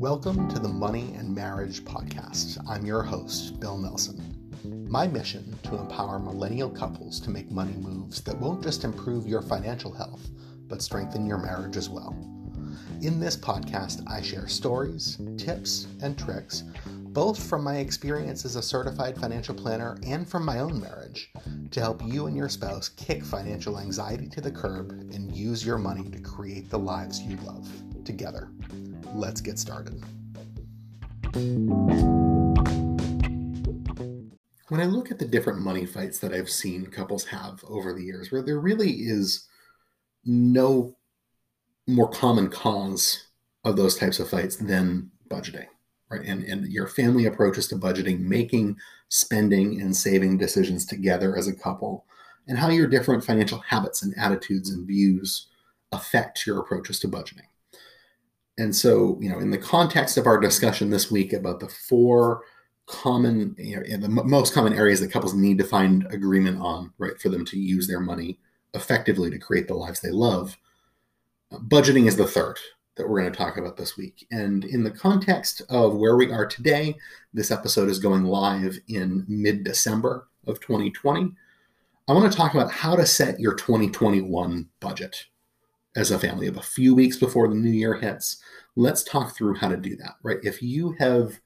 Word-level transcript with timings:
Welcome 0.00 0.48
to 0.48 0.58
the 0.58 0.66
Money 0.66 1.12
and 1.18 1.34
Marriage 1.34 1.84
Podcast. 1.84 2.56
I'm 2.66 2.86
your 2.86 3.02
host, 3.02 3.60
Bill 3.60 3.76
Nelson. 3.76 4.48
My 4.88 5.06
mission 5.06 5.54
to 5.64 5.76
empower 5.76 6.18
millennial 6.18 6.70
couples 6.70 7.20
to 7.20 7.28
make 7.28 7.50
money 7.50 7.74
moves 7.74 8.22
that 8.22 8.38
won't 8.38 8.62
just 8.62 8.84
improve 8.84 9.26
your 9.26 9.42
financial 9.42 9.92
health, 9.92 10.30
but 10.68 10.80
strengthen 10.80 11.26
your 11.26 11.36
marriage 11.36 11.76
as 11.76 11.90
well. 11.90 12.16
In 13.02 13.20
this 13.20 13.36
podcast, 13.36 14.02
I 14.10 14.22
share 14.22 14.48
stories, 14.48 15.18
tips, 15.36 15.86
and 16.02 16.18
tricks, 16.18 16.62
both 16.86 17.38
from 17.38 17.62
my 17.62 17.76
experience 17.76 18.46
as 18.46 18.56
a 18.56 18.62
certified 18.62 19.18
financial 19.18 19.54
planner 19.54 19.98
and 20.02 20.26
from 20.26 20.46
my 20.46 20.60
own 20.60 20.80
marriage, 20.80 21.30
to 21.72 21.80
help 21.80 22.02
you 22.06 22.26
and 22.26 22.34
your 22.34 22.48
spouse 22.48 22.88
kick 22.88 23.22
financial 23.22 23.78
anxiety 23.78 24.30
to 24.30 24.40
the 24.40 24.50
curb 24.50 24.92
and 25.12 25.36
use 25.36 25.62
your 25.62 25.76
money 25.76 26.08
to 26.08 26.20
create 26.20 26.70
the 26.70 26.78
lives 26.78 27.20
you 27.20 27.36
love 27.44 27.68
together 28.02 28.50
let's 29.14 29.40
get 29.40 29.58
started. 29.58 30.02
When 34.68 34.80
I 34.80 34.84
look 34.84 35.10
at 35.10 35.18
the 35.18 35.26
different 35.26 35.60
money 35.60 35.84
fights 35.84 36.18
that 36.20 36.32
I've 36.32 36.50
seen 36.50 36.86
couples 36.86 37.24
have 37.24 37.64
over 37.68 37.92
the 37.92 38.04
years, 38.04 38.30
where 38.30 38.42
there 38.42 38.60
really 38.60 38.90
is 38.90 39.48
no 40.24 40.96
more 41.86 42.08
common 42.08 42.48
cause 42.48 43.26
of 43.64 43.76
those 43.76 43.96
types 43.96 44.20
of 44.20 44.28
fights 44.28 44.56
than 44.56 45.10
budgeting, 45.28 45.66
right? 46.10 46.22
And, 46.24 46.44
and 46.44 46.66
your 46.68 46.86
family 46.86 47.26
approaches 47.26 47.68
to 47.68 47.76
budgeting, 47.76 48.20
making 48.20 48.76
spending 49.08 49.80
and 49.80 49.96
saving 49.96 50.38
decisions 50.38 50.86
together 50.86 51.36
as 51.36 51.48
a 51.48 51.54
couple, 51.54 52.04
and 52.46 52.58
how 52.58 52.68
your 52.68 52.86
different 52.86 53.24
financial 53.24 53.58
habits 53.58 54.02
and 54.02 54.14
attitudes 54.16 54.70
and 54.70 54.86
views 54.86 55.48
affect 55.92 56.46
your 56.46 56.60
approaches 56.60 57.00
to 57.00 57.08
budgeting. 57.08 57.48
And 58.60 58.76
so, 58.76 59.16
you 59.22 59.30
know, 59.30 59.38
in 59.38 59.50
the 59.50 59.56
context 59.56 60.18
of 60.18 60.26
our 60.26 60.38
discussion 60.38 60.90
this 60.90 61.10
week 61.10 61.32
about 61.32 61.60
the 61.60 61.68
four 61.68 62.42
common, 62.86 63.54
you 63.56 63.80
know, 63.80 63.96
the 63.96 64.08
most 64.08 64.52
common 64.52 64.74
areas 64.74 65.00
that 65.00 65.10
couples 65.10 65.32
need 65.32 65.56
to 65.56 65.64
find 65.64 66.06
agreement 66.10 66.60
on, 66.60 66.92
right, 66.98 67.18
for 67.18 67.30
them 67.30 67.46
to 67.46 67.58
use 67.58 67.88
their 67.88 68.00
money 68.00 68.38
effectively 68.74 69.30
to 69.30 69.38
create 69.38 69.66
the 69.66 69.72
lives 69.72 70.00
they 70.00 70.10
love, 70.10 70.58
budgeting 71.68 72.06
is 72.06 72.16
the 72.16 72.26
third 72.26 72.58
that 72.96 73.08
we're 73.08 73.20
going 73.20 73.32
to 73.32 73.38
talk 73.38 73.56
about 73.56 73.78
this 73.78 73.96
week. 73.96 74.26
And 74.30 74.66
in 74.66 74.84
the 74.84 74.90
context 74.90 75.62
of 75.70 75.96
where 75.96 76.16
we 76.16 76.30
are 76.30 76.44
today, 76.44 76.96
this 77.32 77.50
episode 77.50 77.88
is 77.88 77.98
going 77.98 78.24
live 78.24 78.78
in 78.88 79.24
mid 79.26 79.64
December 79.64 80.28
of 80.46 80.60
2020. 80.60 81.32
I 82.08 82.12
want 82.12 82.30
to 82.30 82.36
talk 82.36 82.52
about 82.52 82.70
how 82.70 82.94
to 82.94 83.06
set 83.06 83.40
your 83.40 83.54
2021 83.54 84.68
budget 84.80 85.24
as 85.96 86.10
a 86.10 86.18
family 86.18 86.46
of 86.46 86.56
a 86.56 86.62
few 86.62 86.94
weeks 86.94 87.16
before 87.16 87.48
the 87.48 87.54
new 87.54 87.70
year 87.70 87.94
hits. 87.94 88.42
Let's 88.76 89.02
talk 89.02 89.34
through 89.34 89.56
how 89.56 89.68
to 89.68 89.76
do 89.76 89.96
that, 89.96 90.14
right? 90.22 90.38
If 90.42 90.62
you 90.62 90.92
have 90.98 91.40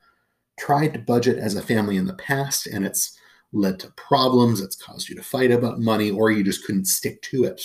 tried 0.58 0.94
to 0.94 1.00
budget 1.00 1.38
as 1.38 1.56
a 1.56 1.62
family 1.62 1.96
in 1.96 2.06
the 2.06 2.14
past 2.14 2.66
and 2.66 2.84
it's 2.84 3.18
led 3.52 3.78
to 3.80 3.90
problems, 3.92 4.60
it's 4.60 4.76
caused 4.76 5.08
you 5.08 5.16
to 5.16 5.22
fight 5.22 5.50
about 5.50 5.80
money, 5.80 6.10
or 6.10 6.30
you 6.30 6.44
just 6.44 6.64
couldn't 6.66 6.86
stick 6.86 7.22
to 7.22 7.44
it 7.44 7.62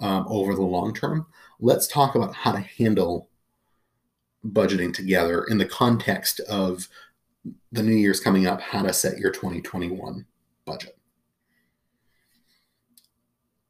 um, 0.00 0.26
over 0.28 0.54
the 0.54 0.62
long 0.62 0.94
term, 0.94 1.26
let's 1.60 1.86
talk 1.86 2.14
about 2.14 2.34
how 2.34 2.52
to 2.52 2.60
handle 2.60 3.28
budgeting 4.46 4.94
together 4.94 5.44
in 5.44 5.58
the 5.58 5.66
context 5.66 6.40
of 6.40 6.88
the 7.72 7.82
new 7.82 7.94
year's 7.94 8.20
coming 8.20 8.46
up, 8.46 8.60
how 8.60 8.82
to 8.82 8.92
set 8.92 9.18
your 9.18 9.30
2021 9.30 10.24
budget. 10.64 10.97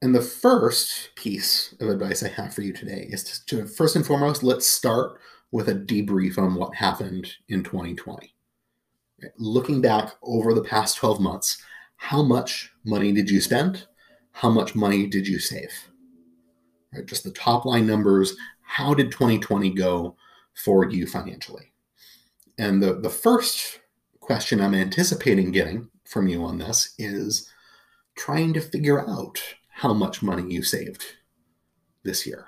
And 0.01 0.15
the 0.15 0.23
first 0.23 1.11
piece 1.17 1.75
of 1.81 1.89
advice 1.89 2.23
I 2.23 2.29
have 2.29 2.55
for 2.55 2.63
you 2.63 2.73
today 2.73 3.09
is 3.11 3.25
to, 3.25 3.47
to, 3.47 3.67
first 3.67 3.97
and 3.97 4.07
foremost, 4.07 4.45
let's 4.45 4.67
start 4.67 5.19
with 5.51 5.69
a 5.69 5.75
debrief 5.75 6.39
on 6.39 6.55
what 6.55 6.75
happened 6.75 7.33
in 7.49 7.65
2020. 7.65 8.33
Looking 9.39 9.81
back 9.81 10.13
over 10.23 10.55
the 10.55 10.63
past 10.63 10.97
12 10.99 11.21
months, 11.21 11.61
how 11.97 12.23
much 12.23 12.71
money 12.85 13.11
did 13.13 13.29
you 13.29 13.41
spend? 13.41 13.89
How 14.31 14.51
much 14.51 14.77
money 14.77 15.09
did 15.09 15.27
you 15.27 15.41
save? 15.41 15.73
Right, 16.95 17.05
just 17.05 17.25
the 17.25 17.33
top 17.33 17.65
line 17.65 17.87
numbers. 17.87 18.37
How 18.63 18.95
did 18.95 19.11
2020 19.11 19.71
go 19.71 20.17
for 20.55 20.89
you 20.89 21.09
financially? 21.09 21.73
And 22.57 22.81
the, 22.81 23.01
the 23.01 23.11
first 23.11 23.81
question 24.21 24.61
I'm 24.61 24.75
anticipating 24.75 25.51
getting 25.51 25.89
from 26.05 26.29
you 26.29 26.45
on 26.45 26.59
this 26.59 26.95
is 26.99 27.51
trying 28.17 28.53
to 28.55 28.61
figure 28.61 29.09
out 29.09 29.41
how 29.79 29.95
much 29.95 30.23
money 30.23 30.53
you 30.53 30.61
saved 30.61 31.05
this 32.03 32.27
year, 32.27 32.47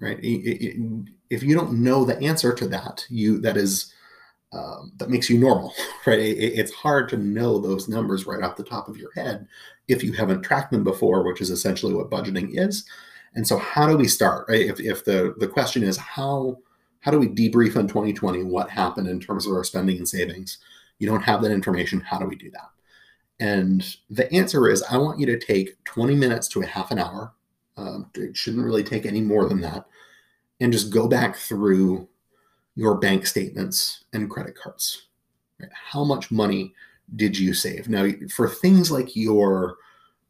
right? 0.00 0.18
if 0.22 1.42
you 1.42 1.54
don't 1.54 1.82
know 1.82 2.02
the 2.02 2.18
answer 2.22 2.54
to 2.54 2.66
that, 2.66 3.04
you 3.10 3.38
that 3.40 3.58
is 3.58 3.92
um, 4.54 4.92
that 4.96 5.10
makes 5.10 5.28
you 5.28 5.38
normal, 5.38 5.74
right? 6.06 6.18
it's 6.18 6.72
hard 6.72 7.10
to 7.10 7.18
know 7.18 7.58
those 7.58 7.88
numbers 7.88 8.26
right 8.26 8.42
off 8.42 8.56
the 8.56 8.64
top 8.64 8.88
of 8.88 8.96
your 8.96 9.12
head 9.12 9.46
if 9.86 10.02
you 10.02 10.12
haven't 10.12 10.42
tracked 10.42 10.72
them 10.72 10.82
before, 10.82 11.24
which 11.24 11.42
is 11.42 11.50
essentially 11.50 11.92
what 11.92 12.10
budgeting 12.10 12.58
is. 12.58 12.86
And 13.34 13.46
so, 13.46 13.58
how 13.58 13.86
do 13.86 13.98
we 13.98 14.08
start? 14.08 14.46
Right? 14.48 14.64
If, 14.64 14.80
if 14.80 15.04
the 15.04 15.34
the 15.36 15.48
question 15.48 15.82
is 15.82 15.98
how 15.98 16.56
how 17.00 17.10
do 17.10 17.18
we 17.18 17.28
debrief 17.28 17.76
on 17.76 17.86
2020 17.86 18.44
what 18.44 18.70
happened 18.70 19.08
in 19.08 19.20
terms 19.20 19.46
of 19.46 19.52
our 19.52 19.62
spending 19.62 19.98
and 19.98 20.08
savings? 20.08 20.56
You 21.00 21.06
don't 21.06 21.22
have 21.22 21.42
that 21.42 21.52
information. 21.52 22.00
How 22.00 22.18
do 22.18 22.24
we 22.24 22.36
do 22.36 22.50
that? 22.52 22.70
And 23.38 23.96
the 24.08 24.32
answer 24.32 24.68
is 24.68 24.82
I 24.82 24.96
want 24.96 25.20
you 25.20 25.26
to 25.26 25.38
take 25.38 25.82
20 25.84 26.14
minutes 26.14 26.48
to 26.48 26.62
a 26.62 26.66
half 26.66 26.90
an 26.90 26.98
hour. 26.98 27.32
Um, 27.76 28.10
it 28.14 28.36
shouldn't 28.36 28.64
really 28.64 28.84
take 28.84 29.04
any 29.04 29.20
more 29.20 29.48
than 29.48 29.60
that. 29.60 29.86
And 30.60 30.72
just 30.72 30.90
go 30.90 31.06
back 31.06 31.36
through 31.36 32.08
your 32.74 32.96
bank 32.96 33.26
statements 33.26 34.04
and 34.12 34.30
credit 34.30 34.56
cards. 34.56 35.08
Right? 35.60 35.70
How 35.72 36.04
much 36.04 36.30
money 36.30 36.74
did 37.16 37.38
you 37.38 37.52
save? 37.52 37.88
Now, 37.88 38.08
for 38.34 38.48
things 38.48 38.90
like 38.90 39.14
your 39.14 39.76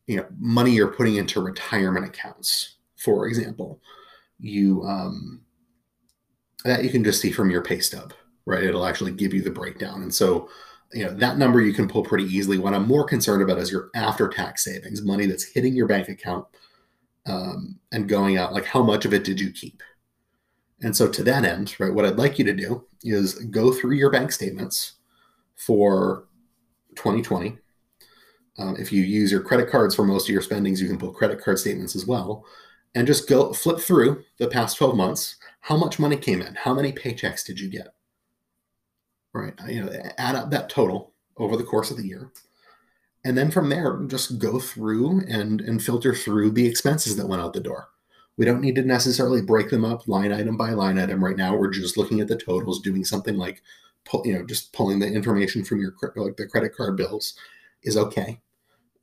you 0.06 0.16
know, 0.16 0.26
money 0.38 0.72
you're 0.72 0.88
putting 0.88 1.16
into 1.16 1.40
retirement 1.40 2.06
accounts, 2.06 2.76
for 2.96 3.26
example, 3.26 3.80
you 4.38 4.82
um, 4.84 5.40
that 6.64 6.84
you 6.84 6.90
can 6.90 7.04
just 7.04 7.20
see 7.20 7.30
from 7.30 7.50
your 7.50 7.62
pay 7.62 7.80
stub, 7.80 8.12
right? 8.44 8.64
It'll 8.64 8.86
actually 8.86 9.12
give 9.12 9.34
you 9.34 9.42
the 9.42 9.50
breakdown. 9.50 10.02
And 10.02 10.14
so 10.14 10.48
you 10.92 11.04
know 11.04 11.14
that 11.14 11.38
number 11.38 11.60
you 11.60 11.72
can 11.72 11.88
pull 11.88 12.02
pretty 12.02 12.24
easily. 12.24 12.58
What 12.58 12.74
i'm 12.74 12.86
more 12.86 13.04
concerned 13.04 13.42
about 13.42 13.58
is 13.58 13.70
your 13.70 13.90
after 13.94 14.28
tax 14.28 14.64
savings 14.64 15.02
money 15.02 15.26
that's 15.26 15.44
hitting 15.44 15.74
your 15.74 15.86
bank 15.86 16.08
account 16.08 16.46
um, 17.26 17.78
and 17.92 18.08
going 18.08 18.36
out 18.36 18.52
like 18.52 18.64
how 18.64 18.82
much 18.82 19.04
of 19.04 19.12
it 19.12 19.24
did 19.24 19.40
you 19.40 19.50
keep? 19.50 19.82
And 20.82 20.96
so 20.96 21.08
to 21.08 21.22
that 21.24 21.44
end 21.44 21.74
right 21.78 21.92
what 21.92 22.04
i'd 22.04 22.18
like 22.18 22.38
you 22.38 22.44
to 22.44 22.52
do 22.52 22.84
is 23.02 23.34
go 23.46 23.72
through 23.72 23.96
your 23.96 24.10
bank 24.10 24.30
statements 24.30 24.92
for 25.56 26.26
2020 26.96 27.58
um, 28.58 28.76
if 28.78 28.92
you 28.92 29.02
use 29.02 29.30
your 29.30 29.42
credit 29.42 29.70
cards 29.70 29.94
for 29.94 30.04
most 30.04 30.28
of 30.28 30.32
your 30.32 30.42
spendings 30.42 30.80
you 30.80 30.88
can 30.88 30.98
pull 30.98 31.12
credit 31.12 31.40
card 31.40 31.58
statements 31.58 31.96
as 31.96 32.06
well. 32.06 32.44
And 32.94 33.06
just 33.06 33.28
go 33.28 33.52
flip 33.52 33.78
through 33.78 34.24
the 34.38 34.48
past 34.48 34.78
12 34.78 34.96
months 34.96 35.36
how 35.60 35.76
much 35.76 35.98
money 35.98 36.16
came 36.16 36.40
in? 36.40 36.54
How 36.54 36.72
many 36.72 36.92
paychecks 36.92 37.44
did 37.44 37.58
you 37.58 37.68
get 37.68 37.88
right? 39.36 39.54
You 39.68 39.84
know, 39.84 39.92
add 40.18 40.34
up 40.34 40.50
that 40.50 40.68
total 40.68 41.12
over 41.36 41.56
the 41.56 41.64
course 41.64 41.90
of 41.90 41.96
the 41.96 42.06
year. 42.06 42.30
And 43.24 43.36
then 43.36 43.50
from 43.50 43.68
there, 43.68 44.00
just 44.06 44.38
go 44.38 44.60
through 44.60 45.22
and, 45.28 45.60
and 45.60 45.82
filter 45.82 46.14
through 46.14 46.52
the 46.52 46.66
expenses 46.66 47.16
that 47.16 47.28
went 47.28 47.42
out 47.42 47.52
the 47.52 47.60
door. 47.60 47.88
We 48.36 48.44
don't 48.44 48.60
need 48.60 48.76
to 48.76 48.82
necessarily 48.82 49.42
break 49.42 49.70
them 49.70 49.84
up 49.84 50.06
line 50.06 50.32
item 50.32 50.56
by 50.56 50.70
line 50.70 50.98
item 50.98 51.24
right 51.24 51.36
now. 51.36 51.56
We're 51.56 51.70
just 51.70 51.96
looking 51.96 52.20
at 52.20 52.28
the 52.28 52.36
totals, 52.36 52.80
doing 52.80 53.04
something 53.04 53.36
like, 53.36 53.62
you 54.24 54.34
know, 54.34 54.44
just 54.44 54.72
pulling 54.72 55.00
the 55.00 55.08
information 55.08 55.64
from 55.64 55.80
your 55.80 55.94
like 56.14 56.36
the 56.36 56.46
credit 56.46 56.76
card 56.76 56.96
bills 56.96 57.34
is 57.82 57.96
okay. 57.96 58.40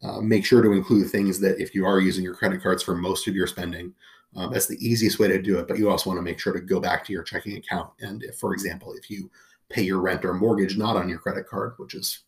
Uh, 0.03 0.21
make 0.21 0.45
sure 0.45 0.61
to 0.61 0.71
include 0.71 1.09
things 1.09 1.39
that 1.39 1.59
if 1.59 1.73
you 1.73 1.85
are 1.85 1.99
using 1.99 2.23
your 2.23 2.35
credit 2.35 2.61
cards 2.61 2.83
for 2.83 2.95
most 2.95 3.27
of 3.27 3.35
your 3.35 3.47
spending, 3.47 3.93
uh, 4.35 4.47
that's 4.47 4.67
the 4.67 4.77
easiest 4.85 5.19
way 5.19 5.27
to 5.27 5.41
do 5.41 5.59
it. 5.59 5.67
But 5.67 5.77
you 5.77 5.89
also 5.89 6.09
want 6.09 6.17
to 6.17 6.23
make 6.23 6.39
sure 6.39 6.53
to 6.53 6.59
go 6.59 6.79
back 6.79 7.05
to 7.05 7.13
your 7.13 7.23
checking 7.23 7.57
account. 7.57 7.89
And 8.01 8.23
if, 8.23 8.35
for 8.35 8.53
example, 8.53 8.93
if 8.93 9.09
you 9.09 9.29
pay 9.69 9.83
your 9.83 10.01
rent 10.01 10.25
or 10.25 10.33
mortgage 10.33 10.77
not 10.77 10.95
on 10.95 11.09
your 11.09 11.19
credit 11.19 11.47
card, 11.47 11.73
which 11.77 11.95
is 11.95 12.19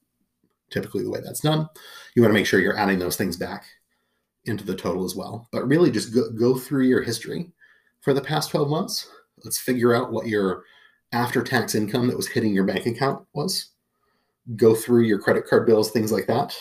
typically 0.70 1.04
the 1.04 1.10
way 1.10 1.20
that's 1.24 1.42
done. 1.42 1.70
You 2.16 2.22
want 2.22 2.32
to 2.32 2.34
make 2.34 2.46
sure 2.46 2.60
you're 2.60 2.78
adding 2.78 3.00
those 3.00 3.18
things 3.18 3.38
back 3.38 3.66
into 4.46 4.64
the 4.64 4.76
total 4.76 5.06
as 5.06 5.16
well. 5.16 5.48
But 5.52 5.68
really 5.68 5.92
just 5.92 6.14
go, 6.14 6.30
go 6.32 6.58
through 6.58 6.86
your 6.86 7.02
history 7.02 7.52
for 8.02 8.14
the 8.14 8.22
past 8.22 8.52
12 8.52 8.70
months. 8.70 9.10
Let's 9.44 9.60
figure 9.60 9.94
out 9.94 10.12
what 10.12 10.28
your 10.28 10.64
after 11.12 11.44
tax 11.44 11.76
income 11.76 12.08
that 12.08 12.18
was 12.18 12.28
hitting 12.28 12.54
your 12.54 12.66
bank 12.66 12.86
account 12.86 13.26
was. 13.34 13.72
Go 14.56 14.76
through 14.76 15.04
your 15.04 15.20
credit 15.20 15.48
card 15.48 15.66
bills, 15.66 15.92
things 15.92 16.12
like 16.12 16.28
that. 16.28 16.56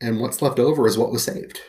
And 0.00 0.20
what's 0.20 0.42
left 0.42 0.58
over 0.58 0.86
is 0.86 0.98
what 0.98 1.12
was 1.12 1.24
saved. 1.24 1.60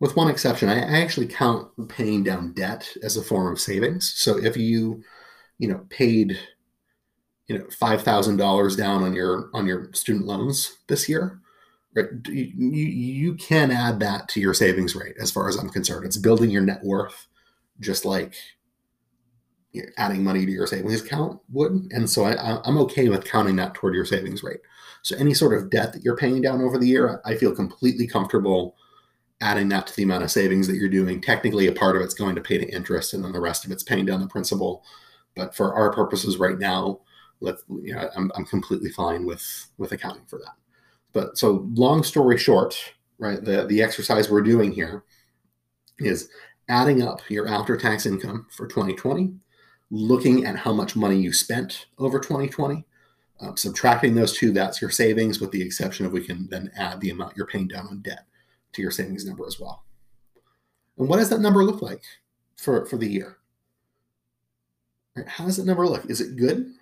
With 0.00 0.16
one 0.16 0.28
exception, 0.28 0.68
I, 0.68 0.80
I 0.80 1.00
actually 1.00 1.26
count 1.26 1.70
paying 1.88 2.22
down 2.22 2.52
debt 2.52 2.88
as 3.02 3.16
a 3.16 3.22
form 3.22 3.52
of 3.52 3.60
savings. 3.60 4.12
So 4.16 4.36
if 4.36 4.56
you 4.56 5.02
you 5.58 5.68
know 5.68 5.84
paid 5.90 6.38
you 7.46 7.58
know 7.58 7.64
five 7.70 8.02
thousand 8.02 8.36
dollars 8.36 8.76
down 8.76 9.02
on 9.02 9.14
your 9.14 9.50
on 9.54 9.66
your 9.66 9.92
student 9.92 10.26
loans 10.26 10.78
this 10.88 11.08
year 11.08 11.40
right 11.94 12.06
you, 12.26 12.52
you 12.56 13.34
can 13.34 13.70
add 13.70 14.00
that 14.00 14.28
to 14.28 14.40
your 14.40 14.54
savings 14.54 14.94
rate 14.94 15.16
as 15.20 15.30
far 15.30 15.48
as 15.48 15.56
i'm 15.56 15.68
concerned 15.68 16.04
it's 16.04 16.16
building 16.16 16.50
your 16.50 16.62
net 16.62 16.82
worth 16.84 17.26
just 17.80 18.04
like 18.04 18.34
adding 19.96 20.24
money 20.24 20.46
to 20.46 20.52
your 20.52 20.66
savings 20.66 21.02
account 21.02 21.40
would. 21.50 21.72
And 21.90 22.08
so 22.08 22.24
I, 22.24 22.60
I'm 22.64 22.78
okay 22.78 23.08
with 23.08 23.24
counting 23.24 23.56
that 23.56 23.74
toward 23.74 23.94
your 23.94 24.04
savings 24.04 24.42
rate. 24.42 24.60
So 25.02 25.16
any 25.16 25.34
sort 25.34 25.56
of 25.56 25.70
debt 25.70 25.92
that 25.92 26.02
you're 26.02 26.16
paying 26.16 26.40
down 26.40 26.62
over 26.62 26.78
the 26.78 26.88
year, 26.88 27.20
I 27.24 27.36
feel 27.36 27.54
completely 27.54 28.06
comfortable 28.06 28.76
adding 29.40 29.68
that 29.68 29.86
to 29.86 29.96
the 29.96 30.02
amount 30.02 30.24
of 30.24 30.30
savings 30.30 30.66
that 30.66 30.76
you're 30.76 30.88
doing. 30.88 31.20
Technically, 31.20 31.68
a 31.68 31.72
part 31.72 31.96
of 31.96 32.02
it's 32.02 32.14
going 32.14 32.34
to 32.34 32.40
pay 32.40 32.58
to 32.58 32.68
interest, 32.68 33.14
and 33.14 33.24
then 33.24 33.32
the 33.32 33.40
rest 33.40 33.64
of 33.64 33.70
it's 33.70 33.84
paying 33.84 34.06
down 34.06 34.20
the 34.20 34.26
principal. 34.26 34.84
But 35.38 35.54
for 35.54 35.72
our 35.72 35.92
purposes 35.92 36.36
right 36.36 36.58
now, 36.58 37.00
let 37.40 37.58
you 37.68 37.94
know, 37.94 38.10
I'm, 38.16 38.32
I'm 38.34 38.44
completely 38.44 38.90
fine 38.90 39.24
with 39.24 39.68
with 39.78 39.92
accounting 39.92 40.26
for 40.26 40.40
that. 40.40 40.56
But 41.12 41.38
so 41.38 41.68
long 41.74 42.02
story 42.02 42.36
short, 42.36 42.76
right, 43.18 43.42
the 43.42 43.64
the 43.66 43.80
exercise 43.80 44.28
we're 44.28 44.42
doing 44.42 44.72
here 44.72 45.04
is 46.00 46.28
adding 46.68 47.02
up 47.02 47.20
your 47.30 47.46
after 47.46 47.76
tax 47.76 48.04
income 48.04 48.48
for 48.50 48.66
2020, 48.66 49.32
looking 49.92 50.44
at 50.44 50.56
how 50.56 50.72
much 50.72 50.96
money 50.96 51.20
you 51.20 51.32
spent 51.32 51.86
over 51.98 52.18
2020, 52.18 52.84
um, 53.40 53.56
subtracting 53.56 54.16
those 54.16 54.36
two, 54.36 54.50
that's 54.50 54.82
your 54.82 54.90
savings, 54.90 55.40
with 55.40 55.52
the 55.52 55.62
exception 55.62 56.04
of 56.04 56.12
we 56.12 56.26
can 56.26 56.48
then 56.50 56.70
add 56.76 57.00
the 57.00 57.10
amount 57.10 57.36
you're 57.36 57.46
paying 57.46 57.68
down 57.68 57.86
on 57.86 58.02
debt 58.02 58.26
to 58.72 58.82
your 58.82 58.90
savings 58.90 59.24
number 59.24 59.46
as 59.46 59.60
well. 59.60 59.84
And 60.98 61.08
what 61.08 61.18
does 61.18 61.30
that 61.30 61.40
number 61.40 61.64
look 61.64 61.80
like 61.80 62.02
for, 62.56 62.84
for 62.86 62.96
the 62.96 63.08
year? 63.08 63.38
Right, 65.18 65.28
how 65.28 65.44
does 65.44 65.56
that 65.56 65.66
number 65.66 65.86
look? 65.86 66.08
Is 66.08 66.20
it 66.20 66.36
good? 66.36 66.72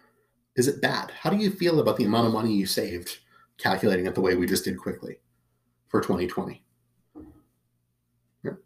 Is 0.56 0.68
it 0.68 0.82
bad? 0.82 1.10
How 1.10 1.30
do 1.30 1.36
you 1.36 1.50
feel 1.50 1.80
about 1.80 1.96
the 1.96 2.04
amount 2.04 2.26
of 2.26 2.32
money 2.34 2.52
you 2.52 2.66
saved, 2.66 3.18
calculating 3.56 4.06
it 4.06 4.14
the 4.14 4.20
way 4.20 4.34
we 4.34 4.46
just 4.46 4.64
did 4.64 4.78
quickly 4.78 5.16
for 5.88 6.00
2020? 6.02 6.62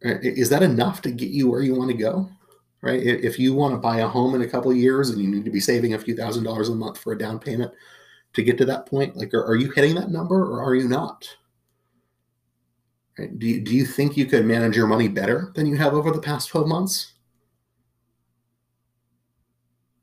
Is 0.02 0.49
that 0.50 0.62
enough 0.62 1.02
to 1.02 1.11
get 1.11 1.31
you 1.31 1.49
where 1.49 1.62
you 1.62 1.75
want 1.75 1.90
to 1.90 1.96
go? 1.96 2.28
Right? 2.82 3.00
If 3.02 3.38
you 3.38 3.55
want 3.55 3.75
to 3.75 3.78
buy 3.78 3.99
a 3.99 4.08
home 4.08 4.34
in 4.34 4.43
a 4.43 4.49
couple 4.49 4.72
years 4.72 5.11
and 5.11 5.20
you 5.20 5.28
need 5.28 5.44
to 5.44 5.50
be 5.50 5.61
saving 5.61 5.94
a 5.94 5.99
few 5.99 6.17
thousand 6.17 6.44
dollars 6.44 6.69
a 6.69 6.75
month 6.75 6.99
for 6.99 7.12
a 7.12 7.19
down 7.19 7.38
payment 7.38 7.72
to 8.32 8.43
get 8.43 8.58
to 8.58 8.64
that 8.64 8.87
point, 8.87 9.17
like 9.17 9.32
are, 9.34 9.44
are 9.44 9.56
you 9.56 9.70
hitting 9.70 9.94
that 9.94 10.11
number 10.11 10.43
or 10.43 10.62
are 10.62 10.75
you 10.75 10.88
not? 10.88 11.28
Right? 13.19 13.38
Do 13.38 13.46
you, 13.46 13.61
do 13.61 13.75
you 13.75 13.87
think 13.87 14.17
you 14.17 14.26
could 14.26 14.46
manage 14.46 14.76
your 14.76 14.87
money 14.87 15.08
better 15.08 15.52
than 15.55 15.67
you 15.67 15.76
have 15.76 15.94
over 15.94 16.11
the 16.11 16.20
past 16.20 16.49
12 16.49 16.67
months? 16.67 17.12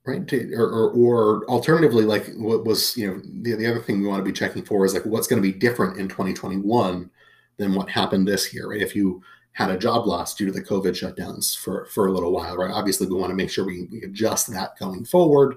Right. 0.07 0.25
To, 0.29 0.53
or, 0.53 0.69
or, 0.69 0.91
or, 0.91 1.45
alternatively, 1.49 2.05
like 2.05 2.31
what 2.37 2.63
was, 2.63 2.95
you 2.95 3.07
know, 3.07 3.21
the, 3.41 3.55
the 3.55 3.69
other 3.69 3.81
thing 3.81 4.01
we 4.01 4.07
want 4.07 4.23
to 4.23 4.31
be 4.31 4.31
checking 4.31 4.63
for 4.63 4.85
is 4.85 4.93
like 4.93 5.05
what's 5.05 5.27
going 5.27 5.41
to 5.41 5.51
be 5.51 5.57
different 5.57 5.99
in 5.99 6.07
2021 6.07 7.11
than 7.57 7.75
what 7.75 7.89
happened 7.89 8.25
this 8.25 8.53
year, 8.53 8.69
right? 8.69 8.81
If 8.81 8.95
you 8.95 9.21
had 9.51 9.69
a 9.69 9.77
job 9.77 10.07
loss 10.07 10.33
due 10.33 10.45
to 10.45 10.51
the 10.53 10.63
COVID 10.63 10.91
shutdowns 10.91 11.57
for, 11.57 11.87
for 11.87 12.07
a 12.07 12.11
little 12.13 12.31
while, 12.31 12.55
right? 12.55 12.71
Obviously, 12.71 13.07
we 13.07 13.15
want 13.15 13.31
to 13.31 13.35
make 13.35 13.49
sure 13.49 13.65
we, 13.65 13.89
we 13.91 14.01
adjust 14.03 14.49
that 14.53 14.79
going 14.79 15.03
forward. 15.03 15.55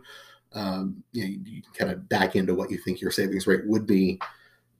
Um, 0.52 1.04
you, 1.12 1.22
know, 1.22 1.30
you, 1.30 1.40
you 1.44 1.62
kind 1.78 1.92
of 1.92 2.08
back 2.08 2.34
into 2.34 2.52
what 2.52 2.72
you 2.72 2.78
think 2.78 3.00
your 3.00 3.12
savings 3.12 3.46
rate 3.46 3.64
would 3.66 3.86
be 3.86 4.18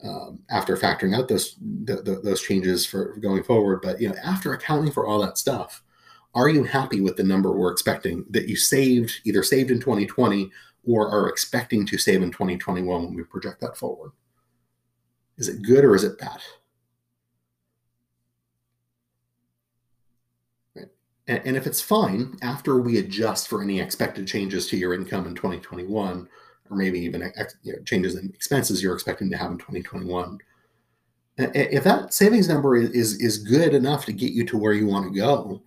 um, 0.03 0.41
after 0.51 0.77
factoring 0.77 1.17
out 1.17 1.29
those 1.29 1.55
the, 1.85 1.97
the, 1.97 2.21
those 2.25 2.43
changes 2.43 2.85
for 2.85 3.17
going 3.19 3.45
forward. 3.45 3.83
But 3.83 4.01
you 4.01 4.09
know, 4.09 4.17
after 4.25 4.53
accounting 4.53 4.91
for 4.91 5.07
all 5.07 5.21
that 5.21 5.39
stuff, 5.39 5.83
are 6.35 6.49
you 6.49 6.65
happy 6.65 7.01
with 7.01 7.17
the 7.17 7.25
number 7.25 7.53
we're 7.53 7.73
expecting 7.73 8.25
that 8.31 8.49
you 8.49 8.57
saved, 8.57 9.21
either 9.25 9.43
saved 9.43 9.71
in 9.71 9.81
2020 9.81 10.51
or 10.85 11.09
are 11.09 11.29
expecting 11.29 11.85
to 11.87 11.99
save 11.99 12.23
in 12.23 12.31
2021 12.31 13.05
when 13.05 13.15
we 13.15 13.23
project 13.25 13.61
that 13.61 13.77
forward? 13.77 14.13
Is 15.39 15.49
it 15.49 15.63
good 15.63 15.85
or 15.85 15.95
is 15.95 16.05
it 16.05 16.19
bad? 16.19 16.41
And, 21.27 21.57
if 21.57 21.65
it's 21.65 21.81
fine 21.81 22.37
after 22.43 22.81
we 22.81 22.99
adjust 22.99 23.47
for 23.47 23.63
any 23.63 23.79
expected 23.79 24.27
changes 24.27 24.67
to 24.67 24.77
your 24.77 24.95
income 24.95 25.29
in 25.29 25.37
2021, 25.37 26.29
or 26.69 26.77
maybe 26.77 26.99
even 26.99 27.23
uh, 27.23 27.45
you 27.63 27.73
know, 27.73 27.79
changes 27.85 28.17
in 28.17 28.31
expenses 28.35 28.83
you're 28.83 28.95
expecting 28.95 29.31
to 29.31 29.37
have 29.37 29.53
in 29.53 29.59
2021, 29.59 30.41
if 31.39 31.85
that 31.85 32.13
savings 32.13 32.49
number 32.49 32.77
is 32.77 33.21
is 33.21 33.39
good 33.39 33.75
enough 33.75 34.05
to 34.07 34.13
get 34.13 34.33
you 34.33 34.45
to 34.47 34.59
where 34.59 34.73
you 34.73 34.89
want 34.89 35.07
to 35.07 35.17
go, 35.17 35.63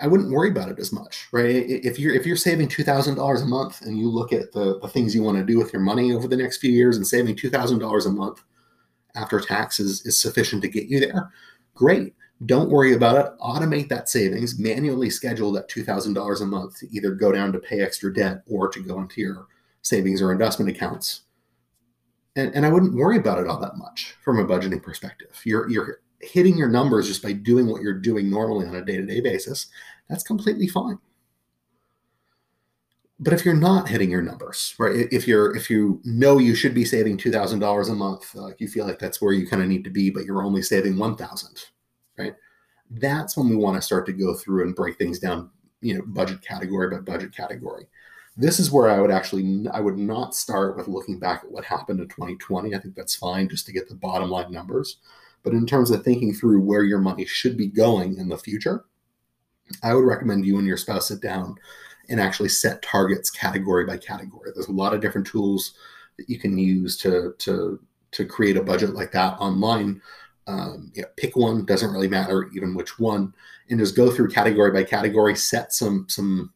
I 0.00 0.06
wouldn't 0.06 0.30
worry 0.30 0.50
about 0.50 0.70
it 0.70 0.78
as 0.78 0.92
much, 0.92 1.26
right? 1.32 1.46
If 1.46 1.98
you're 1.98 2.14
if 2.14 2.24
you're 2.24 2.36
saving 2.36 2.68
two 2.68 2.84
thousand 2.84 3.16
dollars 3.16 3.42
a 3.42 3.46
month 3.46 3.82
and 3.82 3.98
you 3.98 4.08
look 4.08 4.32
at 4.32 4.52
the, 4.52 4.78
the 4.80 4.88
things 4.88 5.14
you 5.14 5.22
want 5.22 5.38
to 5.38 5.44
do 5.44 5.58
with 5.58 5.72
your 5.72 5.82
money 5.82 6.12
over 6.12 6.28
the 6.28 6.36
next 6.36 6.58
few 6.58 6.70
years 6.70 6.96
and 6.96 7.06
saving 7.06 7.36
two 7.36 7.50
thousand 7.50 7.80
dollars 7.80 8.06
a 8.06 8.10
month 8.10 8.42
after 9.14 9.40
taxes 9.40 10.04
is 10.06 10.18
sufficient 10.18 10.62
to 10.62 10.68
get 10.68 10.86
you 10.86 11.00
there, 11.00 11.32
great. 11.74 12.14
Don't 12.46 12.70
worry 12.70 12.94
about 12.94 13.16
it. 13.16 13.38
Automate 13.40 13.88
that 13.88 14.08
savings, 14.08 14.58
manually 14.58 15.10
schedule 15.10 15.52
that 15.52 15.68
$2,000 15.68 16.40
a 16.40 16.46
month 16.46 16.78
to 16.78 16.88
either 16.90 17.10
go 17.10 17.32
down 17.32 17.52
to 17.52 17.58
pay 17.58 17.80
extra 17.80 18.12
debt 18.12 18.42
or 18.46 18.68
to 18.68 18.80
go 18.80 18.98
into 18.98 19.20
your 19.20 19.46
savings 19.82 20.22
or 20.22 20.32
investment 20.32 20.70
accounts. 20.70 21.22
And, 22.36 22.54
and 22.54 22.64
I 22.64 22.70
wouldn't 22.70 22.94
worry 22.94 23.18
about 23.18 23.38
it 23.38 23.46
all 23.46 23.60
that 23.60 23.76
much 23.76 24.14
from 24.24 24.38
a 24.38 24.44
budgeting 24.44 24.82
perspective. 24.82 25.38
You're, 25.44 25.68
you're 25.68 26.00
hitting 26.20 26.56
your 26.56 26.68
numbers 26.68 27.08
just 27.08 27.22
by 27.22 27.32
doing 27.32 27.66
what 27.66 27.82
you're 27.82 27.94
doing 27.94 28.30
normally 28.30 28.66
on 28.66 28.74
a 28.74 28.84
day 28.84 28.96
to 28.96 29.06
day 29.06 29.20
basis. 29.20 29.68
That's 30.08 30.22
completely 30.22 30.68
fine. 30.68 30.98
But 33.22 33.34
if 33.34 33.44
you're 33.44 33.54
not 33.54 33.88
hitting 33.88 34.10
your 34.10 34.22
numbers, 34.22 34.74
right? 34.78 35.06
If 35.12 35.28
you're 35.28 35.54
if 35.54 35.68
you 35.68 36.00
know 36.04 36.38
you 36.38 36.54
should 36.54 36.74
be 36.74 36.86
saving 36.86 37.18
two 37.18 37.30
thousand 37.30 37.58
dollars 37.58 37.90
a 37.90 37.94
month, 37.94 38.34
like 38.34 38.60
you 38.60 38.68
feel 38.68 38.86
like 38.86 38.98
that's 38.98 39.20
where 39.20 39.34
you 39.34 39.46
kind 39.46 39.62
of 39.62 39.68
need 39.68 39.84
to 39.84 39.90
be, 39.90 40.08
but 40.10 40.24
you're 40.24 40.42
only 40.42 40.62
saving 40.62 40.96
one 40.96 41.16
thousand, 41.16 41.64
right? 42.18 42.34
That's 42.90 43.36
when 43.36 43.48
we 43.48 43.56
want 43.56 43.76
to 43.76 43.82
start 43.82 44.06
to 44.06 44.12
go 44.12 44.34
through 44.34 44.64
and 44.64 44.74
break 44.74 44.96
things 44.96 45.18
down, 45.18 45.50
you 45.82 45.94
know, 45.94 46.02
budget 46.06 46.40
category 46.42 46.90
by 46.90 46.98
budget 46.98 47.36
category. 47.36 47.86
This 48.38 48.58
is 48.58 48.70
where 48.70 48.88
I 48.88 49.00
would 49.00 49.10
actually 49.10 49.66
I 49.70 49.80
would 49.80 49.98
not 49.98 50.34
start 50.34 50.78
with 50.78 50.88
looking 50.88 51.18
back 51.18 51.44
at 51.44 51.52
what 51.52 51.64
happened 51.64 52.00
in 52.00 52.08
2020. 52.08 52.74
I 52.74 52.78
think 52.78 52.94
that's 52.94 53.16
fine 53.16 53.50
just 53.50 53.66
to 53.66 53.72
get 53.72 53.86
the 53.86 53.94
bottom 53.96 54.30
line 54.30 54.50
numbers. 54.50 54.96
But 55.42 55.52
in 55.52 55.66
terms 55.66 55.90
of 55.90 56.04
thinking 56.04 56.34
through 56.34 56.60
where 56.60 56.84
your 56.84 56.98
money 56.98 57.24
should 57.24 57.56
be 57.56 57.66
going 57.66 58.18
in 58.18 58.28
the 58.28 58.36
future, 58.36 58.84
I 59.82 59.94
would 59.94 60.04
recommend 60.04 60.44
you 60.44 60.58
and 60.58 60.66
your 60.66 60.76
spouse 60.76 61.08
sit 61.08 61.20
down 61.20 61.56
and 62.08 62.20
actually 62.20 62.48
set 62.48 62.82
targets 62.82 63.30
category 63.30 63.86
by 63.86 63.96
category. 63.96 64.50
There's 64.54 64.68
a 64.68 64.72
lot 64.72 64.92
of 64.92 65.00
different 65.00 65.26
tools 65.26 65.74
that 66.18 66.28
you 66.28 66.38
can 66.38 66.58
use 66.58 66.96
to 66.98 67.34
to 67.38 67.80
to 68.12 68.24
create 68.24 68.56
a 68.56 68.62
budget 68.62 68.94
like 68.94 69.12
that 69.12 69.38
online 69.38 70.02
um, 70.46 70.92
pick 71.16 71.36
one 71.36 71.64
doesn't 71.64 71.92
really 71.92 72.08
matter 72.08 72.48
even 72.54 72.74
which 72.74 72.98
one 72.98 73.32
and 73.68 73.78
just 73.78 73.96
go 73.96 74.10
through 74.10 74.28
category 74.28 74.72
by 74.72 74.82
category 74.82 75.36
set 75.36 75.72
some 75.72 76.06
some 76.08 76.52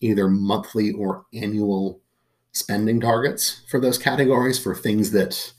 either 0.00 0.28
monthly 0.28 0.92
or 0.92 1.24
annual 1.32 2.00
spending 2.52 3.00
targets 3.00 3.62
for 3.68 3.78
those 3.78 3.98
categories 3.98 4.58
for 4.58 4.74
things 4.74 5.10
that 5.12 5.52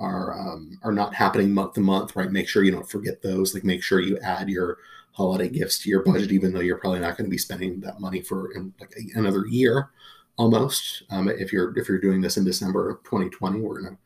are 0.00 0.36
um, 0.38 0.78
are 0.82 0.92
not 0.92 1.14
happening 1.14 1.52
month 1.52 1.74
to 1.74 1.80
month 1.80 2.16
right 2.16 2.32
make 2.32 2.48
sure 2.48 2.64
you 2.64 2.72
don't 2.72 2.90
forget 2.90 3.22
those 3.22 3.54
like 3.54 3.64
make 3.64 3.82
sure 3.82 4.00
you 4.00 4.18
add 4.18 4.48
your 4.48 4.78
holiday 5.12 5.48
gifts 5.48 5.78
to 5.82 5.88
your 5.88 6.02
budget 6.02 6.32
even 6.32 6.52
though 6.52 6.60
you're 6.60 6.78
probably 6.78 7.00
not 7.00 7.16
going 7.16 7.26
to 7.26 7.30
be 7.30 7.38
spending 7.38 7.78
that 7.80 8.00
money 8.00 8.20
for 8.22 8.50
like 8.80 8.94
another 9.14 9.44
year 9.46 9.90
almost 10.36 11.04
um, 11.10 11.28
if 11.28 11.52
you're 11.52 11.76
if 11.78 11.88
you're 11.88 12.00
doing 12.00 12.20
this 12.20 12.36
in 12.36 12.44
december 12.44 12.90
of 12.90 13.02
2020 13.04 13.60
we're 13.60 13.82
going 13.82 13.94
to 13.94 14.00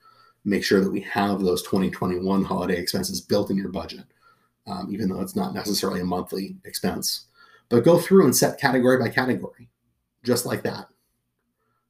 make 0.45 0.65
sure 0.65 0.81
that 0.81 0.91
we 0.91 1.01
have 1.01 1.41
those 1.41 1.63
2021 1.63 2.45
holiday 2.45 2.77
expenses 2.77 3.21
built 3.21 3.51
in 3.51 3.57
your 3.57 3.71
budget, 3.71 4.05
um, 4.67 4.89
even 4.91 5.09
though 5.09 5.21
it's 5.21 5.37
not 5.37 5.55
necessarily 5.55 6.01
a 6.01 6.05
monthly 6.05 6.57
expense. 6.65 7.27
But 7.69 7.85
go 7.85 7.99
through 7.99 8.25
and 8.25 8.37
set 8.37 8.61
category 8.61 8.99
by 8.99 9.09
category, 9.09 9.69
just 10.23 10.45
like 10.45 10.63
that. 10.63 10.89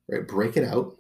Right? 0.09 0.27
Break 0.27 0.57
it 0.57 0.65
out, 0.65 0.97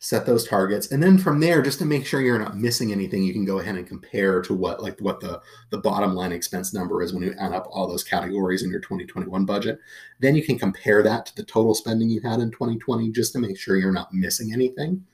set 0.00 0.26
those 0.26 0.46
targets, 0.46 0.92
and 0.92 1.02
then 1.02 1.18
from 1.18 1.40
there, 1.40 1.60
just 1.60 1.80
to 1.80 1.84
make 1.84 2.06
sure 2.06 2.20
you're 2.20 2.38
not 2.38 2.56
missing 2.56 2.92
anything, 2.92 3.24
you 3.24 3.32
can 3.32 3.44
go 3.44 3.58
ahead 3.58 3.74
and 3.74 3.86
compare 3.86 4.40
to 4.42 4.54
what 4.54 4.80
like 4.80 4.98
what 5.00 5.20
the 5.20 5.40
the 5.70 5.78
bottom 5.78 6.14
line 6.14 6.32
expense 6.32 6.72
number 6.72 7.02
is 7.02 7.12
when 7.12 7.22
you 7.22 7.34
add 7.38 7.52
up 7.52 7.66
all 7.70 7.88
those 7.88 8.04
categories 8.04 8.62
in 8.62 8.70
your 8.70 8.80
2021 8.80 9.44
budget. 9.44 9.80
Then 10.20 10.36
you 10.36 10.44
can 10.44 10.58
compare 10.58 11.02
that 11.02 11.26
to 11.26 11.36
the 11.36 11.42
total 11.42 11.74
spending 11.74 12.10
you 12.10 12.20
had 12.20 12.40
in 12.40 12.50
2020, 12.50 13.10
just 13.10 13.32
to 13.32 13.40
make 13.40 13.58
sure 13.58 13.76
you're 13.76 13.92
not 13.92 14.14
missing 14.14 14.52
anything. 14.52 15.04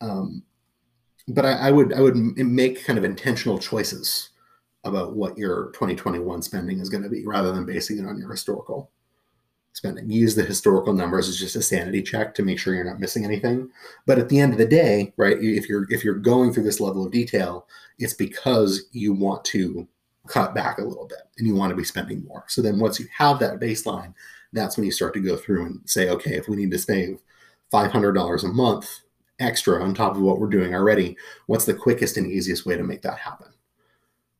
Um, 0.00 0.44
but 1.28 1.44
I, 1.44 1.68
I, 1.68 1.70
would 1.72 1.92
I 1.92 2.00
would 2.00 2.16
make 2.16 2.84
kind 2.84 2.98
of 2.98 3.04
intentional 3.04 3.58
choices 3.58 4.30
about 4.84 5.16
what 5.16 5.36
your 5.36 5.72
2021 5.72 6.42
spending 6.42 6.78
is 6.78 6.88
going 6.88 7.02
to 7.02 7.08
be, 7.08 7.26
rather 7.26 7.50
than 7.50 7.66
basing 7.66 7.98
it 7.98 8.06
on 8.06 8.18
your 8.18 8.30
historical 8.30 8.92
spending. 9.76 10.10
Use 10.10 10.34
the 10.34 10.42
historical 10.42 10.94
numbers 10.94 11.28
as 11.28 11.38
just 11.38 11.54
a 11.54 11.62
sanity 11.62 12.02
check 12.02 12.34
to 12.34 12.42
make 12.42 12.58
sure 12.58 12.74
you're 12.74 12.84
not 12.84 12.98
missing 12.98 13.24
anything. 13.24 13.68
But 14.06 14.18
at 14.18 14.30
the 14.30 14.40
end 14.40 14.52
of 14.52 14.58
the 14.58 14.66
day, 14.66 15.12
right, 15.18 15.36
if 15.38 15.68
you're 15.68 15.86
if 15.90 16.02
you're 16.02 16.14
going 16.14 16.52
through 16.52 16.62
this 16.62 16.80
level 16.80 17.04
of 17.04 17.12
detail, 17.12 17.66
it's 17.98 18.14
because 18.14 18.86
you 18.92 19.12
want 19.12 19.44
to 19.46 19.86
cut 20.28 20.54
back 20.54 20.78
a 20.78 20.84
little 20.84 21.06
bit 21.06 21.18
and 21.38 21.46
you 21.46 21.54
want 21.54 21.70
to 21.70 21.76
be 21.76 21.84
spending 21.84 22.24
more. 22.24 22.44
So 22.48 22.62
then 22.62 22.78
once 22.78 22.98
you 22.98 23.06
have 23.16 23.38
that 23.40 23.60
baseline, 23.60 24.14
that's 24.52 24.76
when 24.76 24.86
you 24.86 24.92
start 24.92 25.14
to 25.14 25.20
go 25.20 25.36
through 25.36 25.66
and 25.66 25.80
say, 25.84 26.08
okay, 26.08 26.34
if 26.36 26.48
we 26.48 26.56
need 26.56 26.70
to 26.72 26.78
save 26.78 27.20
$500 27.72 28.44
a 28.44 28.48
month 28.48 29.00
extra 29.38 29.82
on 29.82 29.94
top 29.94 30.16
of 30.16 30.22
what 30.22 30.40
we're 30.40 30.48
doing 30.48 30.74
already, 30.74 31.16
what's 31.46 31.66
the 31.66 31.74
quickest 31.74 32.16
and 32.16 32.26
easiest 32.26 32.64
way 32.66 32.76
to 32.76 32.82
make 32.82 33.02
that 33.02 33.18
happen? 33.18 33.48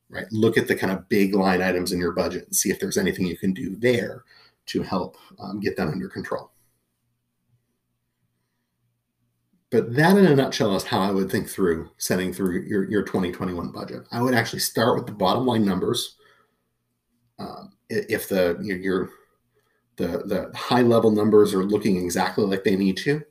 Right? 0.09 0.27
Look 0.33 0.57
at 0.57 0.67
the 0.67 0.77
kind 0.77 0.93
of 0.93 1.09
big 1.09 1.35
line 1.35 1.61
items 1.61 1.93
in 1.93 2.01
your 2.01 2.13
budget 2.13 2.47
and 2.47 2.57
see 2.57 2.71
if 2.71 2.81
there's 2.81 2.99
anything 2.99 3.27
you 3.27 3.37
can 3.37 3.53
do 3.53 3.77
there 3.77 4.25
to 4.67 4.83
help 4.83 5.17
um, 5.39 5.61
get 5.61 5.77
that 5.77 5.89
under 5.89 6.09
control. 6.09 6.51
But 9.71 9.95
that, 9.97 10.17
in 10.17 10.27
a 10.27 10.35
nutshell, 10.35 10.77
is 10.77 10.85
how 10.85 11.01
I 11.01 11.11
would 11.11 11.31
think 11.31 11.49
through 11.49 11.91
setting 11.99 12.33
through 12.33 12.63
your, 12.63 12.89
your 12.89 13.03
2021 13.03 13.73
budget. 13.73 14.03
I 14.13 14.23
would 14.23 14.35
actually 14.35 14.61
start 14.61 14.97
with 14.97 15.07
the 15.07 15.13
bottom 15.13 15.45
line 15.45 15.65
numbers. 15.65 16.17
Um, 17.39 17.73
if 17.89 18.29
the 18.29 18.59
you 18.63 18.75
know, 18.75 18.81
your 18.81 19.11
the 19.97 20.23
the 20.27 20.53
high 20.57 20.83
level 20.83 21.11
numbers 21.11 21.53
are 21.53 21.65
looking 21.65 21.97
exactly 21.97 22.45
like 22.45 22.63
they 22.63 22.77
need 22.77 22.97
to, 22.99 23.23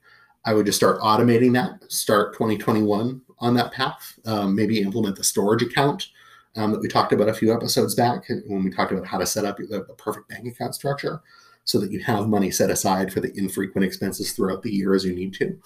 I 0.45 0.53
would 0.53 0.65
just 0.65 0.77
start 0.77 0.99
automating 0.99 1.53
that. 1.53 1.91
Start 1.91 2.33
2021 2.33 3.21
on 3.39 3.53
that 3.55 3.71
path. 3.71 4.19
Um, 4.25 4.55
maybe 4.55 4.81
implement 4.81 5.15
the 5.15 5.23
storage 5.23 5.63
account 5.63 6.07
um, 6.55 6.71
that 6.71 6.81
we 6.81 6.87
talked 6.87 7.13
about 7.13 7.29
a 7.29 7.33
few 7.33 7.53
episodes 7.53 7.95
back 7.95 8.27
when 8.47 8.63
we 8.63 8.69
talked 8.69 8.91
about 8.91 9.05
how 9.05 9.17
to 9.17 9.25
set 9.25 9.45
up 9.45 9.57
the, 9.57 9.65
the 9.65 9.95
perfect 9.97 10.29
bank 10.29 10.47
account 10.47 10.75
structure 10.75 11.21
so 11.63 11.79
that 11.79 11.91
you 11.91 11.99
have 11.99 12.27
money 12.27 12.51
set 12.51 12.69
aside 12.69 13.11
for 13.11 13.19
the 13.19 13.33
infrequent 13.37 13.85
expenses 13.85 14.31
throughout 14.31 14.61
the 14.61 14.71
year 14.71 14.93
as 14.93 15.03
you 15.03 15.13
need 15.13 15.33
to 15.33 15.59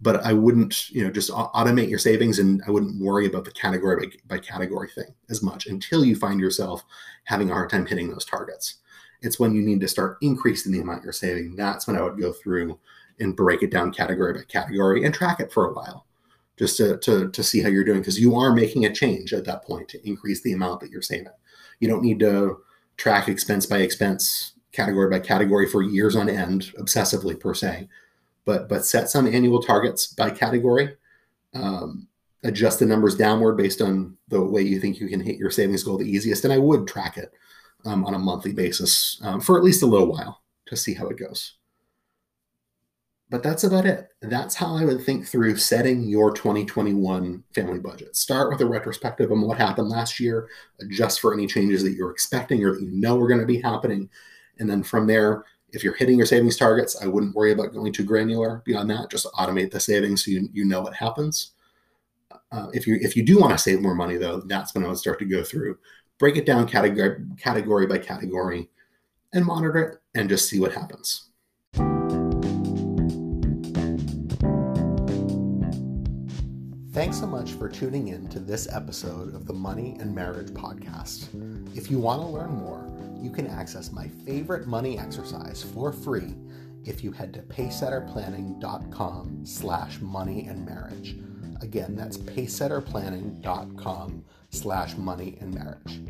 but 0.00 0.24
I 0.24 0.32
wouldn't, 0.32 0.90
you 0.90 1.02
know, 1.02 1.10
just 1.10 1.30
automate 1.30 1.90
your 1.90 1.98
savings 1.98 2.38
and 2.38 2.62
I 2.66 2.70
wouldn't 2.70 3.00
worry 3.00 3.26
about 3.26 3.44
the 3.44 3.50
category 3.50 4.06
by, 4.06 4.36
by, 4.36 4.38
category 4.38 4.88
thing 4.88 5.12
as 5.28 5.42
much 5.42 5.66
until 5.66 6.04
you 6.04 6.14
find 6.14 6.38
yourself 6.38 6.84
having 7.24 7.50
a 7.50 7.54
hard 7.54 7.70
time 7.70 7.86
hitting 7.86 8.10
those 8.10 8.24
targets. 8.24 8.76
It's 9.22 9.40
when 9.40 9.54
you 9.54 9.62
need 9.62 9.80
to 9.80 9.88
start 9.88 10.18
increasing 10.22 10.70
the 10.70 10.80
amount 10.80 11.02
you're 11.02 11.12
saving. 11.12 11.56
That's 11.56 11.88
when 11.88 11.96
I 11.96 12.02
would 12.02 12.20
go 12.20 12.32
through 12.32 12.78
and 13.18 13.34
break 13.34 13.64
it 13.64 13.72
down 13.72 13.92
category 13.92 14.32
by 14.34 14.42
category 14.42 15.04
and 15.04 15.12
track 15.12 15.40
it 15.40 15.52
for 15.52 15.66
a 15.66 15.72
while 15.72 16.06
just 16.58 16.76
to, 16.78 16.98
to, 16.98 17.30
to 17.30 17.42
see 17.42 17.62
how 17.62 17.68
you're 17.68 17.84
doing 17.84 18.00
because 18.00 18.20
you 18.20 18.34
are 18.34 18.52
making 18.54 18.84
a 18.84 18.94
change 18.94 19.32
at 19.32 19.44
that 19.44 19.64
point 19.64 19.88
to 19.88 20.08
increase 20.08 20.42
the 20.42 20.52
amount 20.52 20.80
that 20.80 20.90
you're 20.90 21.02
saving. 21.02 21.32
You 21.80 21.88
don't 21.88 22.02
need 22.02 22.20
to 22.20 22.58
track 22.96 23.28
expense 23.28 23.66
by 23.66 23.78
expense, 23.78 24.54
category 24.72 25.08
by 25.08 25.20
category 25.20 25.68
for 25.68 25.82
years 25.82 26.16
on 26.16 26.28
end, 26.28 26.72
obsessively 26.78 27.38
per 27.38 27.54
se 27.54 27.88
but 28.48 28.66
but 28.66 28.82
set 28.82 29.10
some 29.10 29.26
annual 29.26 29.60
targets 29.60 30.06
by 30.06 30.30
category. 30.30 30.96
Um, 31.52 32.08
adjust 32.44 32.78
the 32.78 32.86
numbers 32.86 33.14
downward 33.14 33.58
based 33.58 33.82
on 33.82 34.16
the 34.28 34.40
way 34.40 34.62
you 34.62 34.80
think 34.80 34.98
you 34.98 35.08
can 35.08 35.20
hit 35.20 35.36
your 35.36 35.50
savings 35.50 35.82
goal 35.82 35.98
the 35.98 36.10
easiest. 36.10 36.44
And 36.44 36.52
I 36.52 36.56
would 36.56 36.88
track 36.88 37.18
it 37.18 37.30
um, 37.84 38.06
on 38.06 38.14
a 38.14 38.18
monthly 38.18 38.54
basis 38.54 39.20
um, 39.22 39.42
for 39.42 39.58
at 39.58 39.64
least 39.64 39.82
a 39.82 39.86
little 39.86 40.10
while 40.10 40.40
to 40.66 40.76
see 40.78 40.94
how 40.94 41.08
it 41.08 41.18
goes. 41.18 41.56
But 43.30 43.42
that's 43.42 43.64
about 43.64 43.84
it. 43.84 44.08
That's 44.22 44.54
how 44.54 44.74
I 44.74 44.86
would 44.86 45.04
think 45.04 45.26
through 45.26 45.56
setting 45.56 46.04
your 46.04 46.32
2021 46.32 47.44
family 47.54 47.78
budget. 47.78 48.16
Start 48.16 48.50
with 48.50 48.62
a 48.62 48.66
retrospective 48.66 49.30
on 49.30 49.42
what 49.42 49.58
happened 49.58 49.88
last 49.88 50.18
year, 50.18 50.48
adjust 50.80 51.20
for 51.20 51.34
any 51.34 51.46
changes 51.46 51.82
that 51.82 51.92
you're 51.92 52.10
expecting 52.10 52.64
or 52.64 52.72
that 52.72 52.82
you 52.82 52.90
know 52.90 53.20
are 53.20 53.28
going 53.28 53.40
to 53.40 53.46
be 53.46 53.60
happening. 53.60 54.08
And 54.58 54.68
then 54.68 54.82
from 54.82 55.06
there, 55.06 55.44
if 55.72 55.84
you're 55.84 55.94
hitting 55.94 56.16
your 56.16 56.26
savings 56.26 56.56
targets, 56.56 57.00
I 57.02 57.06
wouldn't 57.06 57.34
worry 57.34 57.52
about 57.52 57.74
going 57.74 57.92
too 57.92 58.04
granular 58.04 58.62
beyond 58.64 58.90
that. 58.90 59.10
Just 59.10 59.26
automate 59.34 59.70
the 59.70 59.80
savings 59.80 60.24
so 60.24 60.30
you, 60.30 60.48
you 60.52 60.64
know 60.64 60.80
what 60.80 60.94
happens. 60.94 61.52
Uh, 62.50 62.68
if 62.72 62.86
you 62.86 62.98
if 63.02 63.14
you 63.14 63.22
do 63.22 63.38
want 63.38 63.52
to 63.52 63.58
save 63.58 63.82
more 63.82 63.94
money 63.94 64.16
though, 64.16 64.40
that's 64.40 64.74
when 64.74 64.84
I 64.84 64.88
would 64.88 64.96
start 64.96 65.18
to 65.18 65.26
go 65.26 65.44
through, 65.44 65.78
break 66.18 66.36
it 66.36 66.46
down 66.46 66.66
category 66.66 67.22
category 67.36 67.86
by 67.86 67.98
category, 67.98 68.70
and 69.34 69.44
monitor 69.44 69.76
it 69.76 69.98
and 70.14 70.30
just 70.30 70.48
see 70.48 70.58
what 70.58 70.72
happens. 70.72 71.27
Thanks 76.98 77.20
so 77.20 77.28
much 77.28 77.52
for 77.52 77.68
tuning 77.68 78.08
in 78.08 78.26
to 78.30 78.40
this 78.40 78.66
episode 78.74 79.32
of 79.32 79.46
the 79.46 79.52
Money 79.52 79.96
and 80.00 80.12
Marriage 80.12 80.48
Podcast. 80.48 81.28
If 81.76 81.92
you 81.92 82.00
want 82.00 82.22
to 82.22 82.26
learn 82.26 82.50
more 82.50 82.90
you 83.22 83.30
can 83.30 83.46
access 83.46 83.92
my 83.92 84.08
favorite 84.08 84.66
money 84.66 84.98
exercise 84.98 85.62
for 85.62 85.92
free 85.92 86.34
if 86.84 87.04
you 87.04 87.12
head 87.12 87.32
to 87.34 87.42
pacesetterplanning.com 87.42 89.46
slash 89.46 90.00
money 90.00 90.48
and 90.48 90.66
marriage. 90.66 91.14
Again, 91.60 91.94
that's 91.94 92.18
pacesetterplanning.com 92.18 94.24
slash 94.50 94.96
money 94.96 95.38
and 95.40 95.54
marriage. 95.54 96.00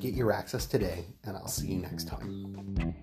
Get 0.00 0.14
your 0.14 0.32
access 0.32 0.64
today, 0.64 1.04
and 1.24 1.36
I'll 1.36 1.48
see 1.48 1.68
you 1.68 1.80
next 1.80 2.08
time. 2.08 2.94